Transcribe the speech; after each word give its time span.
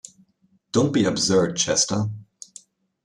Don't 0.71 0.91
be 0.91 1.05
absurd, 1.05 1.57
Chester. 1.57 2.05